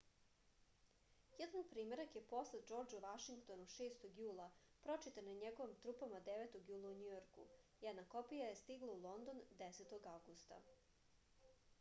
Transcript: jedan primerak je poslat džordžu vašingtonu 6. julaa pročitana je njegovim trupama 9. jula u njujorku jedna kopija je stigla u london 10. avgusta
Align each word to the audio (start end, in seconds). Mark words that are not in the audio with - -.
jedan 1.39 1.65
primerak 1.73 2.15
je 2.17 2.23
poslat 2.31 2.63
džordžu 2.71 3.01
vašingtonu 3.03 3.67
6. 3.73 4.07
julaa 4.21 4.47
pročitana 4.87 5.35
je 5.35 5.39
njegovim 5.43 5.77
trupama 5.85 6.23
9. 6.31 6.59
jula 6.71 6.93
u 6.95 6.99
njujorku 7.03 7.45
jedna 7.89 8.07
kopija 8.17 8.49
je 8.53 8.59
stigla 8.65 8.97
u 8.97 8.99
london 9.07 9.45
10. 9.63 9.95
avgusta 10.17 10.61